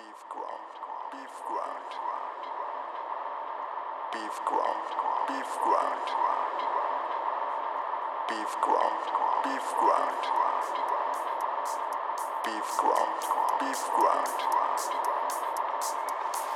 Beef 0.00 0.24
ground, 0.32 0.72
beef 1.12 1.36
ground. 1.44 1.90
Beef 4.12 4.36
ground, 4.48 4.88
beef 5.28 5.52
ground. 5.60 6.08
Beef 8.28 8.52
ground, 8.64 9.04
beef 9.44 9.68
ground. 9.80 10.24
Beef 12.44 12.70
ground, 12.80 13.20
beef 13.60 13.84
ground. 13.92 14.38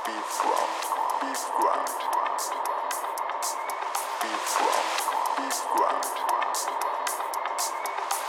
Beef 0.05 0.31
ground, 0.41 0.81
beef 1.21 1.45
ground. 1.53 1.93
Beef 4.21 4.49
ground, 4.57 4.95
beef 5.37 5.61
ground. 5.75 6.09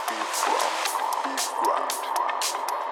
Beef 0.08 0.36
ground, 0.44 0.76
beef 1.24 1.48
ground. 1.56 2.85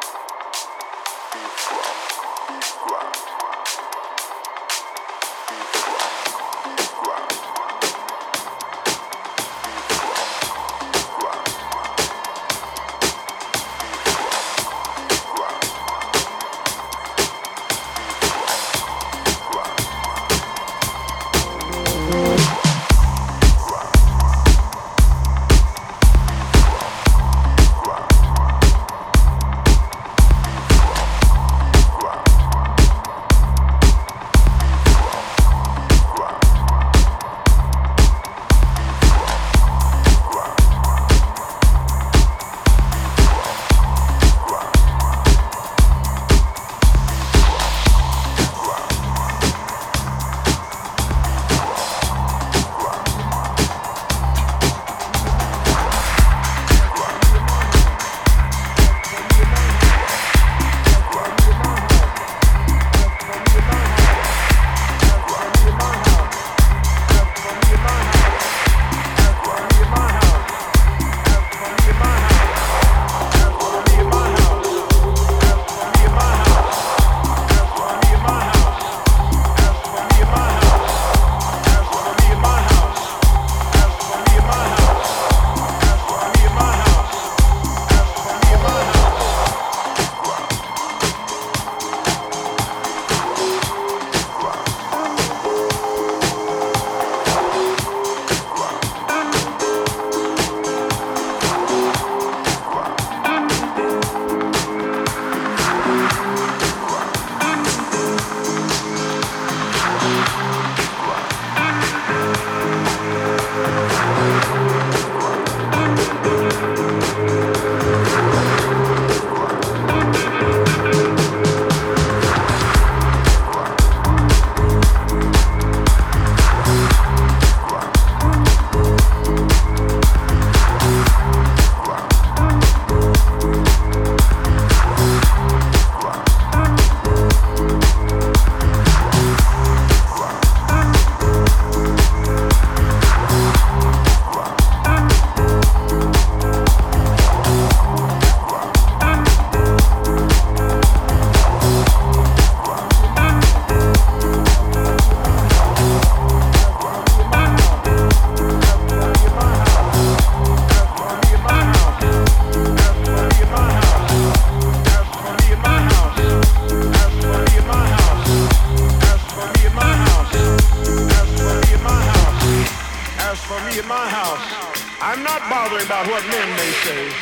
about 175.85 176.07
what 176.07 176.25
men 176.29 176.49
may 176.57 176.73
say. 176.81 177.13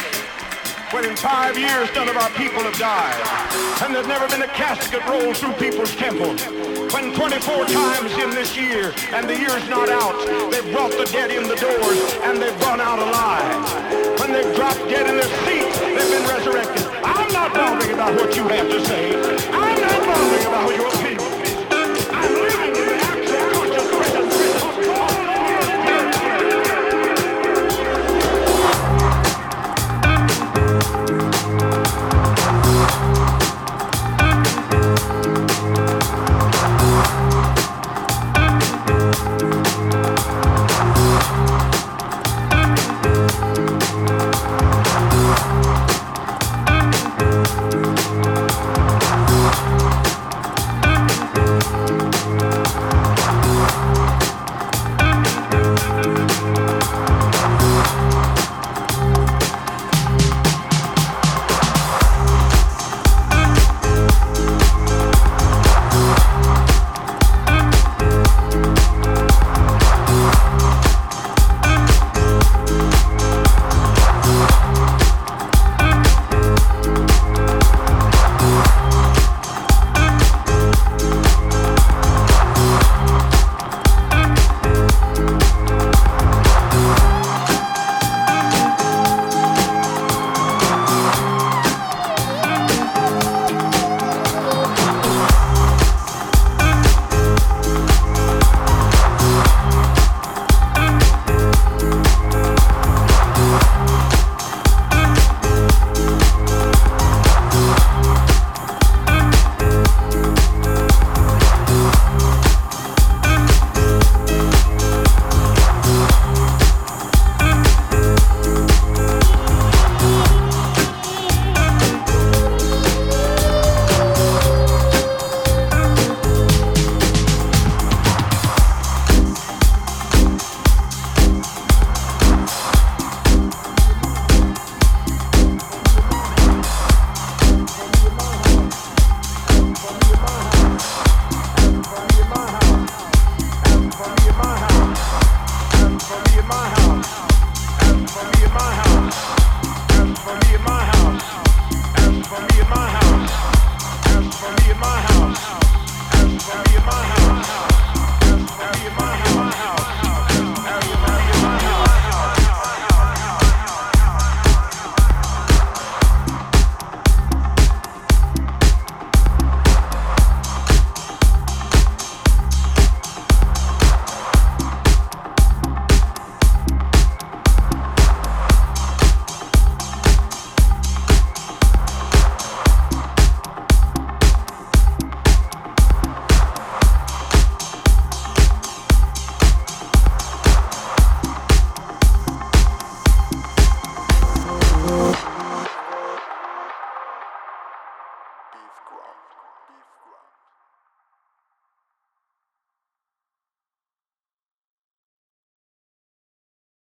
When 0.95 1.05
in 1.05 1.17
five 1.17 1.59
years 1.59 1.89
none 1.95 2.09
of 2.09 2.17
our 2.17 2.31
people 2.31 2.63
have 2.63 2.79
died, 2.79 3.19
and 3.83 3.95
there's 3.95 4.07
never 4.07 4.29
been 4.29 4.43
a 4.43 4.53
casket 4.55 5.03
rolled 5.09 5.37
through 5.37 5.55
people's 5.55 5.97
temple. 5.97 6.37
When 6.95 7.15
24 7.15 7.65
times 7.67 8.13
in 8.13 8.31
this 8.31 8.57
year, 8.57 8.93
and 9.11 9.27
the 9.29 9.35
year's 9.35 9.67
not 9.69 9.89
out, 9.89 10.15
they've 10.53 10.71
brought 10.71 10.93
the 10.93 11.09
dead 11.11 11.33
in 11.33 11.49
the 11.49 11.57
doors, 11.57 11.99
and 12.23 12.41
they've 12.41 12.61
gone 12.61 12.81
out 12.81 13.01
alive. 13.01 14.21
When 14.21 14.33
they've 14.33 14.55
dropped 14.55 14.85
dead 14.87 15.09
in 15.09 15.17
their 15.17 15.33
seats, 15.43 15.79
they've 15.81 16.13
been 16.13 16.29
resurrected. 16.29 16.87
I'm 17.03 17.33
not 17.33 17.55
doubting 17.55 17.91
about 17.93 18.15
what 18.15 18.37
you 18.37 18.47
have 18.49 18.69
to 18.69 18.82